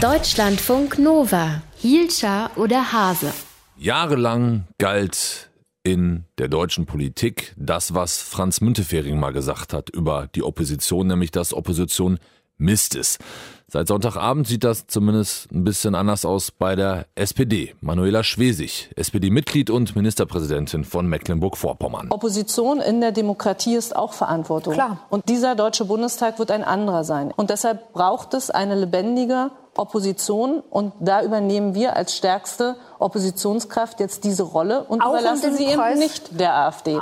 Deutschlandfunk 0.00 0.98
Nova. 0.98 1.62
Hielscher 1.76 2.50
oder 2.56 2.92
Hase? 2.92 3.32
Jahrelang 3.78 4.66
galt 4.78 5.50
in 5.82 6.24
der 6.36 6.48
deutschen 6.48 6.84
Politik 6.84 7.54
das, 7.56 7.94
was 7.94 8.20
Franz 8.20 8.60
Müntefering 8.60 9.18
mal 9.18 9.32
gesagt 9.32 9.72
hat 9.72 9.90
über 9.90 10.28
die 10.34 10.42
Opposition, 10.42 11.06
nämlich 11.06 11.30
dass 11.30 11.54
Opposition 11.54 12.18
Mist 12.58 12.94
ist. 12.94 13.18
Seit 13.66 13.88
Sonntagabend 13.88 14.46
sieht 14.46 14.62
das 14.62 14.86
zumindest 14.86 15.50
ein 15.50 15.64
bisschen 15.64 15.94
anders 15.94 16.24
aus 16.24 16.50
bei 16.50 16.76
der 16.76 17.06
SPD. 17.14 17.74
Manuela 17.80 18.22
Schwesig, 18.22 18.90
SPD-Mitglied 18.96 19.70
und 19.70 19.96
Ministerpräsidentin 19.96 20.84
von 20.84 21.06
Mecklenburg-Vorpommern. 21.08 22.10
Opposition 22.10 22.80
in 22.80 23.00
der 23.00 23.12
Demokratie 23.12 23.74
ist 23.74 23.96
auch 23.96 24.12
Verantwortung. 24.12 24.74
Klar. 24.74 25.06
Und 25.08 25.28
dieser 25.28 25.54
Deutsche 25.54 25.86
Bundestag 25.86 26.38
wird 26.38 26.50
ein 26.50 26.62
anderer 26.62 27.04
sein. 27.04 27.32
Und 27.34 27.50
deshalb 27.50 27.92
braucht 27.92 28.34
es 28.34 28.50
eine 28.50 28.78
lebendige 28.78 29.50
Opposition 29.76 30.62
und 30.70 30.92
da 31.00 31.22
übernehmen 31.22 31.74
wir 31.74 31.96
als 31.96 32.14
stärkste 32.16 32.76
Oppositionskraft 32.98 34.00
jetzt 34.00 34.24
diese 34.24 34.42
Rolle 34.42 34.84
und 34.84 35.02
Auch 35.02 35.10
überlassen 35.10 35.54
sie 35.56 35.64
eben 35.64 35.74
Kreis- 35.74 35.98
nicht 35.98 36.38
der 36.40 36.54
AfD. 36.54 36.98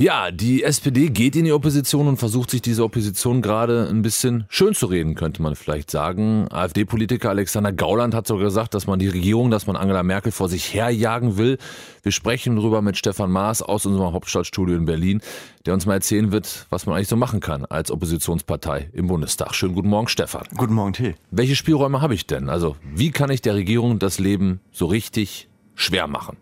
Ja, 0.00 0.30
die 0.30 0.62
SPD 0.62 1.10
geht 1.10 1.36
in 1.36 1.44
die 1.44 1.52
Opposition 1.52 2.08
und 2.08 2.16
versucht 2.16 2.48
sich 2.48 2.62
diese 2.62 2.84
Opposition 2.84 3.42
gerade 3.42 3.86
ein 3.90 4.00
bisschen 4.00 4.46
schön 4.48 4.72
zu 4.74 4.86
reden, 4.86 5.14
könnte 5.14 5.42
man 5.42 5.56
vielleicht 5.56 5.90
sagen. 5.90 6.46
AfD-Politiker 6.50 7.28
Alexander 7.28 7.70
Gauland 7.70 8.14
hat 8.14 8.26
sogar 8.26 8.44
gesagt, 8.44 8.72
dass 8.72 8.86
man 8.86 8.98
die 8.98 9.08
Regierung, 9.08 9.50
dass 9.50 9.66
man 9.66 9.76
Angela 9.76 10.02
Merkel 10.02 10.32
vor 10.32 10.48
sich 10.48 10.72
herjagen 10.72 11.36
will. 11.36 11.58
Wir 12.02 12.12
sprechen 12.12 12.56
darüber 12.56 12.80
mit 12.80 12.96
Stefan 12.96 13.30
Maas 13.30 13.60
aus 13.60 13.84
unserem 13.84 14.14
Hauptstadtstudio 14.14 14.74
in 14.74 14.86
Berlin, 14.86 15.20
der 15.66 15.74
uns 15.74 15.84
mal 15.84 15.92
erzählen 15.92 16.32
wird, 16.32 16.66
was 16.70 16.86
man 16.86 16.96
eigentlich 16.96 17.08
so 17.08 17.16
machen 17.16 17.40
kann 17.40 17.66
als 17.66 17.90
Oppositionspartei 17.90 18.88
im 18.94 19.06
Bundestag. 19.06 19.54
Schönen 19.54 19.74
guten 19.74 19.90
Morgen, 19.90 20.08
Stefan. 20.08 20.44
Guten 20.56 20.72
Morgen, 20.72 20.94
Till. 20.94 21.14
Welche 21.30 21.56
Spielräume 21.56 22.00
habe 22.00 22.14
ich 22.14 22.26
denn? 22.26 22.48
Also, 22.48 22.76
wie 22.94 23.10
kann 23.10 23.28
ich 23.28 23.42
der 23.42 23.54
Regierung 23.54 23.98
das 23.98 24.18
Leben 24.18 24.60
so 24.72 24.86
richtig 24.86 25.50
schwer 25.74 26.06
machen? 26.06 26.38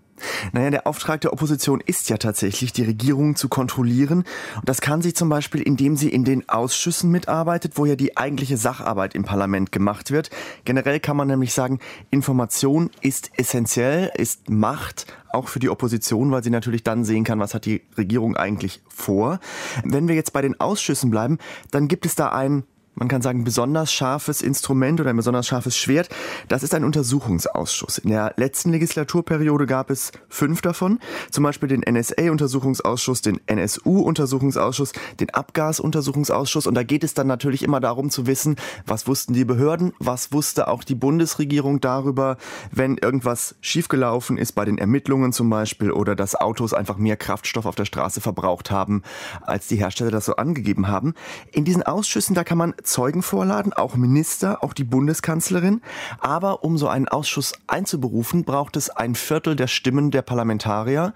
Naja, 0.53 0.71
der 0.71 0.87
Auftrag 0.87 1.21
der 1.21 1.33
Opposition 1.33 1.81
ist 1.85 2.09
ja 2.09 2.17
tatsächlich, 2.17 2.73
die 2.73 2.85
Regierung 2.85 3.37
zu 3.37 3.49
kontrollieren. 3.49 4.25
Und 4.57 4.69
das 4.69 4.81
kann 4.81 5.03
sie 5.03 5.13
zum 5.13 5.29
Beispiel, 5.29 5.63
indem 5.63 5.97
sie 5.97 6.09
in 6.09 6.25
den 6.25 6.49
Ausschüssen 6.49 7.11
mitarbeitet, 7.11 7.73
wo 7.77 7.87
ja 7.87 7.97
die 7.97 8.17
eigentliche 8.17 8.57
Sacharbeit 8.57 9.15
im 9.15 9.25
Parlament 9.25 9.73
gemacht 9.73 10.11
wird. 10.11 10.31
Generell 10.65 11.01
kann 11.01 11.17
man 11.17 11.29
nämlich 11.29 11.53
sagen, 11.53 11.81
Information 12.11 12.91
ist 13.01 13.31
essentiell, 13.37 14.11
ist 14.17 14.51
Macht, 14.51 15.07
auch 15.31 15.49
für 15.49 15.59
die 15.59 15.69
Opposition, 15.69 16.31
weil 16.31 16.43
sie 16.43 16.51
natürlich 16.51 16.83
dann 16.83 17.05
sehen 17.05 17.25
kann, 17.25 17.39
was 17.39 17.55
hat 17.55 17.67
die 17.67 17.83
Regierung 17.97 18.37
eigentlich 18.37 18.83
vor. 18.89 19.41
Wenn 19.85 20.09
wir 20.09 20.15
jetzt 20.15 20.33
bei 20.33 20.43
den 20.43 20.59
Ausschüssen 20.61 21.11
bleiben, 21.11 21.39
dann 21.71 21.89
gibt 21.89 22.07
es 22.07 22.15
da 22.15 22.31
ein 22.31 22.65
man 22.99 23.09
kann 23.09 23.23
sagen, 23.23 23.45
besonders 23.45 23.93
scharfes 23.93 24.43
Instrument 24.43 25.01
oder 25.01 25.11
ein 25.11 25.17
besonders 25.17 25.47
scharfes 25.47 25.77
Schwert. 25.77 26.09
Das 26.49 26.63
ist 26.63 26.75
ein 26.75 26.85
Untersuchungsausschuss. 26.85 27.99
In 27.99 28.11
der 28.11 28.35
letzten 28.37 28.71
Legislaturperiode 28.71 29.67
gab 29.67 29.91
es 29.91 30.13
fünf 30.29 30.63
davon. 30.63 30.99
Zum 31.31 31.45
Beispiel 31.45 31.69
den 31.69 31.81
NSA-Untersuchungsausschuss, 31.81 33.23
den 33.23 33.41
NSU-Untersuchungsausschuss, 33.47 34.93
den 35.21 35.31
Abgas-Untersuchungsausschuss. 35.31 36.67
Und 36.67 36.75
da 36.75 36.83
geht 36.83 37.05
es 37.05 37.15
dann 37.15 37.27
natürlich 37.27 37.63
immer 37.63 37.81
darum 37.81 38.11
zu 38.11 38.27
wissen, 38.27 38.57
was 38.87 39.07
wussten 39.07 39.33
die 39.33 39.45
Behörden, 39.45 39.93
was 39.99 40.33
wusste 40.33 40.69
auch 40.69 40.85
die 40.85 40.95
Bundesregierung 40.95 41.81
darüber, 41.81 42.37
wenn 42.73 42.99
irgendwas 42.99 43.55
schiefgelaufen 43.61 44.39
ist 44.39 44.53
bei 44.53 44.65
den 44.65 44.79
Ermittlungen 44.79 45.33
zum 45.33 45.51
Beispiel 45.51 45.93
oder 45.93 46.17
dass 46.17 46.35
Autos 46.35 46.73
einfach 46.73 46.97
mehr 46.97 47.17
Kraftstoff 47.17 47.67
auf 47.67 47.75
der 47.75 47.85
Straße 47.85 48.21
verbraucht 48.21 48.71
haben, 48.71 49.03
als 49.43 49.69
die 49.69 49.77
Hersteller 49.77 50.11
das 50.11 50.25
so 50.25 50.37
angegeben 50.37 50.89
haben. 50.89 51.15
In 51.53 51.65
diesen 51.65 51.83
Ausschüssen, 51.83 52.35
da 52.35 52.45
kann 52.45 52.59
man 52.59 52.75
Zeugen 52.89 53.23
vorladen, 53.23 53.73
auch 53.73 53.97
Minister, 53.97 54.65
auch 54.65 54.73
die 54.73 54.85
Bundeskanzlerin. 54.85 55.83
Aber 56.19 56.65
um 56.65 56.79
so 56.79 56.89
einen 56.89 57.09
Ausschuss 57.09 57.53
einzuberufen, 57.67 58.45
braucht 58.45 58.77
es 58.77 58.91
ein 58.91 59.15
Viertel 59.15 59.57
der 59.57 59.67
Stimmen 59.67 60.11
der 60.11 60.23
Parlamentarier. 60.23 61.15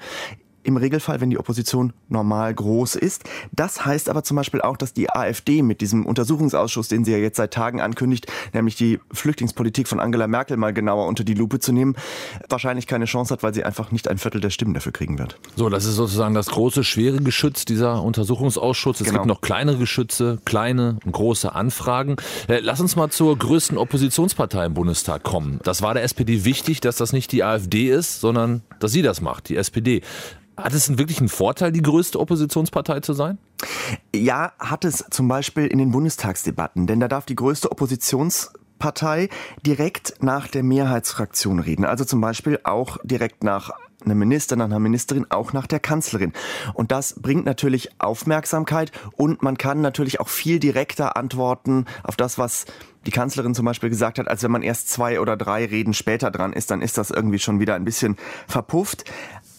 Im 0.65 0.77
Regelfall, 0.77 1.21
wenn 1.21 1.31
die 1.31 1.39
Opposition 1.39 1.93
normal 2.09 2.55
groß 2.55 2.95
ist. 2.97 3.25
Das 3.53 3.85
heißt 3.85 4.09
aber 4.09 4.23
zum 4.23 4.37
Beispiel 4.37 4.61
auch, 4.61 4.77
dass 4.77 4.93
die 4.93 5.11
AfD 5.11 5.63
mit 5.63 5.81
diesem 5.81 6.07
Untersuchungsausschuss, 6.07 6.89
den 6.89 7.05
sie 7.05 7.13
ja 7.13 7.19
jetzt 7.19 7.37
seit 7.37 7.53
Tagen 7.53 7.81
ankündigt, 7.81 8.27
nämlich 8.53 8.77
die 8.77 9.01
Flüchtlingspolitik 9.13 9.89
von 9.89 10.01
Angela 10.01 10.27
Merkel 10.27 10.57
mal 10.57 10.73
genauer 10.73 11.07
unter 11.07 11.25
die 11.25 11.35
Lupe 11.35 11.59
zu 11.59 11.73
nehmen, 11.73 11.97
wahrscheinlich 12.49 12.87
keine 12.87 13.07
Chance 13.07 13.33
hat, 13.35 13.43
weil 13.43 13.55
sie 13.55 13.65
einfach 13.65 13.91
nicht 13.93 14.09
ein 14.09 14.19
Viertel 14.19 14.41
der 14.41 14.51
Stimmen 14.51 14.75
dafür 14.75 14.93
kriegen 14.93 15.19
wird. 15.19 15.39
So, 15.57 15.69
das 15.69 15.85
ist 15.85 15.97
sozusagen 15.97 16.35
das 16.35 16.47
große, 16.49 16.85
schwere 16.85 17.19
Geschütz, 17.19 17.65
dieser 17.65 18.03
Untersuchungsausschuss. 18.03 19.01
Es 19.01 19.07
Genau. 19.07 19.19
gibt 19.21 19.27
noch 19.27 19.41
kleinere 19.41 19.77
Geschütze, 19.79 20.39
kleine 20.45 20.99
und 21.05 21.13
große 21.13 21.55
Anfragen. 21.55 22.17
Äh, 22.49 22.61
Lass 22.61 22.81
uns 22.81 22.97
mal 22.97 23.11
zur 23.11 23.37
größten 23.37 23.77
Oppositionspartei 23.79 24.67
im 24.67 24.75
Bundestag 24.75 25.23
kommen. 25.23 25.59
Das 25.65 25.83
war 25.83 25.95
der 25.95 26.03
SPD 26.05 26.45
wichtig, 26.45 26.81
dass 26.81 26.97
das 26.97 27.13
nicht 27.13 27.33
die 27.33 27.43
AfD 27.45 27.89
ist, 27.91 28.21
sondern 28.21 28.63
dass 28.83 28.93
sie 28.93 29.03
das 29.03 29.21
macht, 29.21 29.49
die 29.49 29.57
SPD. 29.57 30.03
Hat 30.57 30.75
es 30.75 30.87
denn 30.87 30.99
wirklich 30.99 31.19
einen 31.19 31.29
Vorteil, 31.29 31.73
die 31.73 31.83
größte 31.83 32.21
Oppositionspartei 32.21 33.01
zu 33.01 33.15
sein? 33.15 33.39
Ja, 34.15 34.53
hat 34.59 34.85
es 34.85 35.05
zum 35.11 35.29
Beispiel 35.29 35.67
in 35.67 35.79
den 35.79 35.93
Bundestagsdebatten, 35.93 36.87
denn 36.87 37.01
da 37.01 37.09
darf 37.09 37.25
die 37.25 37.37
größte 37.37 37.73
Oppositionspartei 37.73 39.31
direkt 39.65 40.23
nach 40.23 40.49
der 40.49 40.63
Mehrheitsfraktion 40.63 41.59
reden. 41.59 41.85
Also 41.85 42.05
zum 42.05 42.21
Beispiel 42.21 42.61
auch 42.65 42.99
direkt 43.03 43.45
nach 43.45 43.71
einem 44.05 44.19
Minister, 44.19 44.57
nach 44.57 44.67
einer 44.67 44.79
Ministerin, 44.79 45.27
auch 45.31 45.53
nach 45.53 45.67
der 45.67 45.81
Kanzlerin. 45.81 46.33
Und 46.75 46.93
das 46.93 47.15
bringt 47.21 47.47
natürlich 47.47 47.91
Aufmerksamkeit 47.99 48.93
und 49.17 49.43
man 49.43 49.57
kann 49.57 49.81
natürlich 49.81 50.21
auch 50.21 50.29
viel 50.29 50.59
direkter 50.59 51.17
antworten 51.17 51.87
auf 52.03 52.17
das, 52.17 52.37
was 52.37 52.67
die 53.07 53.11
Kanzlerin 53.11 53.55
zum 53.55 53.65
Beispiel 53.65 53.89
gesagt 53.89 54.19
hat, 54.19 54.29
als 54.29 54.43
wenn 54.43 54.51
man 54.51 54.63
erst 54.63 54.89
zwei 54.89 55.21
oder 55.21 55.37
drei 55.37 55.65
Reden 55.65 55.95
später 55.95 56.31
dran 56.31 56.53
ist, 56.53 56.71
dann 56.71 56.83
ist 56.83 56.99
das 56.99 57.11
irgendwie 57.11 57.39
schon 57.39 57.61
wieder 57.61 57.75
ein 57.75 57.85
bisschen 57.85 58.17
verpufft. 58.47 59.05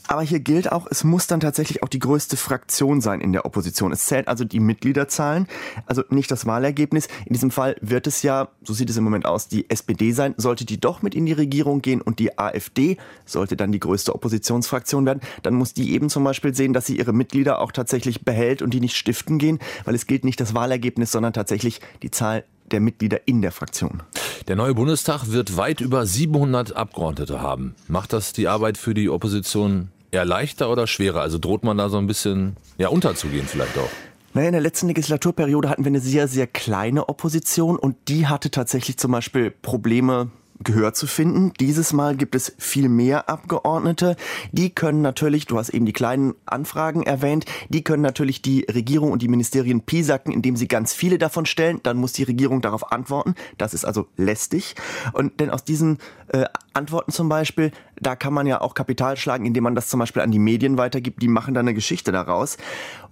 Aber 0.08 0.22
hier 0.22 0.42
gilt 0.42 0.72
auch, 0.72 0.86
es 0.90 1.04
muss 1.04 1.28
dann 1.28 1.40
tatsächlich 1.40 1.82
auch 1.82 1.88
die 1.88 2.00
größte 2.00 2.36
Fraktion 2.36 3.00
sein 3.00 3.22
in 3.22 3.32
der 3.32 3.46
Opposition. 3.46 3.92
Es 3.94 4.06
zählt 4.06 4.28
also 4.28 4.44
die 4.44 4.60
Mitgliederzahlen, 4.60 5.48
also 5.86 6.04
nicht 6.10 6.30
das 6.30 6.46
Wahlergebnis. 6.46 7.08
In 7.26 7.34
diesem 7.34 7.52
Fall 7.52 7.78
wird 7.82 8.06
es 8.06 8.22
ja, 8.22 8.50
so 8.64 8.74
sieht 8.74 8.90
es 8.90 8.98
im 8.98 9.06
Moment 9.06 9.26
aus, 9.26 9.48
die 9.48 9.70
SPD 9.70 10.12
sein. 10.12 10.34
Sollte 10.38 10.66
die 10.66 10.80
doch 10.80 11.02
mit 11.02 11.16
in 11.16 11.26
die 11.26 11.34
Regierung 11.34 11.82
gehen 11.82 12.02
und 12.02 12.20
die 12.20 12.38
AfD 12.38 12.98
sollte 13.26 13.56
dann 13.56 13.72
die 13.72 13.80
größte 13.80 14.14
Oppositionsfraktion 14.14 15.06
werden, 15.06 15.22
dann 15.42 15.54
muss 15.54 15.74
die 15.74 15.94
eben 15.94 16.10
zum 16.10 16.24
Beispiel 16.26 16.54
sehen, 16.54 16.74
dass 16.74 16.86
sie 16.86 16.98
ihre 16.98 17.14
Mitglieder 17.14 17.60
auch 17.60 17.72
tatsächlich 17.72 18.26
behält 18.26 18.62
und 18.62 18.74
die 18.74 18.82
nicht 18.82 18.98
stiften 18.98 19.38
gehen, 19.38 19.60
weil 19.86 19.96
es 19.96 20.06
gilt 20.06 20.26
nicht 20.26 20.40
das 20.40 20.54
Wahlergebnis, 20.54 21.12
sondern 21.12 21.32
tatsächlich 21.32 21.80
die 22.02 22.12
Zahl 22.12 22.44
der 22.74 22.82
Mitglieder 22.82 23.28
in 23.28 23.42
der 23.42 23.52
Fraktion. 23.52 24.04
Der 24.48 24.56
neue 24.56 24.74
Bundestag 24.74 25.32
wird 25.32 25.56
weit 25.56 25.80
über 25.80 26.06
700 26.06 26.76
Abgeordnete 26.76 27.42
haben. 27.42 27.76
Macht 27.88 28.12
das 28.12 28.34
die 28.34 28.48
Arbeit 28.48 28.78
für 28.78 28.94
die 28.94 29.10
Opposition 29.10 29.90
eher 30.12 30.26
leichter 30.26 30.70
oder 30.70 30.88
schwerer? 30.88 31.22
Also 31.22 31.38
droht 31.38 31.64
man 31.64 31.78
da 31.78 31.88
so 31.88 31.98
ein 31.98 32.08
bisschen 32.08 32.58
ja, 32.78 32.90
unterzugehen 32.90 33.48
vielleicht 33.48 33.78
auch? 33.78 33.90
Naja, 34.34 34.48
in 34.48 34.54
der 34.54 34.62
letzten 34.62 34.88
Legislaturperiode 34.88 35.70
hatten 35.70 35.86
wir 35.86 35.90
eine 35.90 36.00
sehr, 36.00 36.28
sehr 36.28 36.48
kleine 36.48 37.08
Opposition 37.08 37.78
und 37.78 37.96
die 38.08 38.26
hatte 38.28 38.50
tatsächlich 38.50 38.98
zum 38.98 39.12
Beispiel 39.12 39.52
Probleme, 39.52 40.32
Gehör 40.64 40.94
zu 40.94 41.08
finden. 41.08 41.54
Dieses 41.60 41.94
Mal 41.94 42.16
gibt 42.16 42.36
es 42.36 42.54
viel 42.58 42.90
mehr 42.90 43.30
Abgeordnete. 43.30 44.16
Die 44.52 44.70
können 44.70 45.02
natürlich, 45.02 45.46
du 45.46 45.58
hast 45.58 45.70
eben 45.70 45.86
die 45.86 45.94
kleinen 45.94 46.36
Anfragen 46.46 47.04
erwähnt, 47.04 47.46
die 47.70 47.84
können 47.84 48.04
natürlich 48.04 48.42
die 48.42 48.66
Regierung 48.74 49.12
und 49.12 49.22
die 49.22 49.28
Ministerien 49.28 49.82
piesacken, 49.82 50.34
indem 50.34 50.56
sie 50.56 50.68
ganz 50.68 50.94
viele 50.94 51.18
davon 51.18 51.46
stellen. 51.46 51.80
Dann 51.84 51.98
muss 51.98 52.14
die 52.14 52.24
Regierung 52.24 52.62
darauf 52.62 52.92
antworten. 52.92 53.36
Das 53.58 53.74
ist 53.74 53.86
also 53.86 54.08
lästig. 54.18 54.76
Und 55.14 55.40
denn 55.40 55.50
aus 55.50 55.64
diesen 55.64 55.98
äh, 56.30 56.46
Antworten 56.74 57.12
zum 57.12 57.30
Beispiel, 57.30 57.72
da 58.00 58.16
kann 58.16 58.34
man 58.34 58.48
ja 58.48 58.62
auch 58.62 58.74
Kapital 58.74 59.18
schlagen, 59.18 59.46
indem 59.46 59.64
man 59.64 59.76
das 59.76 59.88
zum 59.88 60.00
Beispiel 60.00 60.22
an 60.22 60.32
die 60.32 60.40
Medien 60.40 60.78
weitergibt. 60.78 61.22
Die 61.22 61.28
machen 61.28 61.54
dann 61.54 61.68
eine 61.68 61.74
Geschichte 61.74 62.12
daraus. 62.12 62.58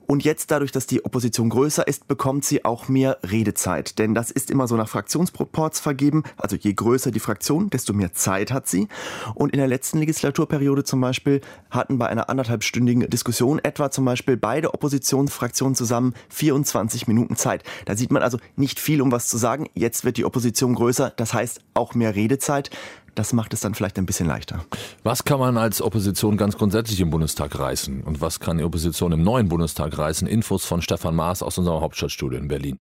Und 0.08 0.24
jetzt 0.24 0.52
dadurch, 0.52 0.72
dass 0.72 0.88
die 0.88 1.06
Opposition 1.06 1.50
größer 1.50 1.88
ist, 1.88 2.08
bekommt 2.08 2.44
sie 2.44 2.66
auch 2.66 2.88
mehr 2.88 3.18
Redezeit. 3.24 3.98
Denn 4.00 4.14
das 4.14 4.32
ist 4.32 4.52
immer 4.52 4.68
so 4.68 4.76
nach 4.76 4.90
Fraktionsproports 4.90 5.80
vergeben. 5.80 6.24
Also 6.38 6.56
je 6.56 6.74
größer 6.74 7.12
die 7.12 7.20
Fraktion, 7.20 7.70
desto 7.70 7.94
mehr 7.94 8.14
Zeit 8.14 8.52
hat 8.52 8.68
sie. 8.68 8.88
Und 9.36 9.54
in 9.54 9.60
der 9.60 9.68
letzten 9.68 10.00
Legislaturperiode 10.00 10.84
zum 10.84 11.02
Beispiel 11.02 11.42
hatten 11.70 11.98
bei 11.98 12.08
einer 12.08 12.30
anderthalbstündigen 12.30 13.10
Diskussion 13.10 13.60
etwa 13.60 13.92
zum 13.92 14.06
Beispiel 14.06 14.38
beide 14.38 14.74
Oppositionsfraktionen 14.74 15.76
zusammen 15.76 16.14
24 16.30 17.08
Minuten 17.08 17.36
Zeit. 17.36 17.64
Da 17.86 17.96
sieht 17.96 18.12
man 18.12 18.24
also 18.24 18.38
nicht 18.56 18.80
viel, 18.80 19.02
um 19.02 19.12
was 19.12 19.28
zu 19.28 19.38
sagen. 19.38 19.68
Jetzt 19.74 20.04
wird 20.04 20.18
die 20.18 20.26
Opposition 20.26 20.76
größer. 20.76 21.14
Das 21.16 21.34
heißt 21.34 21.62
auch 21.74 21.96
mehr 21.96 22.16
Redezeit. 22.16 22.70
Das 23.16 23.34
macht 23.34 23.54
es 23.54 23.60
dann 23.60 23.76
vielleicht 23.76 23.98
ein 23.98 24.06
bisschen 24.06 24.28
leichter. 24.28 24.66
Was 25.04 25.24
kann 25.26 25.40
man 25.40 25.58
als 25.58 25.82
Opposition 25.82 26.38
ganz 26.38 26.58
grundsätzlich 26.58 27.00
im 27.02 27.10
Bundestag 27.10 27.58
reißen? 27.58 28.02
Und 28.04 28.22
was 28.22 28.40
kann 28.40 28.58
die 28.58 28.64
Opposition 28.64 29.12
im 29.12 29.24
neuen 29.24 29.50
Bundestag 29.50 29.98
reißen? 29.98 30.28
Infos 30.28 30.66
von 30.66 30.82
Stefan 30.82 31.16
Maas 31.16 31.44
aus 31.44 31.58
unserem 31.58 31.82
Hauptstadtstudio 31.82 32.40
in 32.40 32.48
Berlin. 32.48 32.78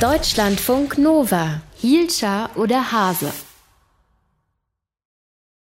Deutschlandfunk 0.00 0.98
Nova. 0.98 1.60
Hielscher 1.74 2.50
oder 2.56 2.90
Hase? 2.90 3.30